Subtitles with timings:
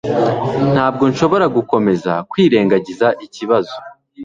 [0.73, 3.75] Ntabwo nshobora gukomeza kwirengagiza ikibazo